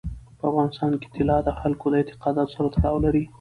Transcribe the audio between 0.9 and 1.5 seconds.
کې طلا د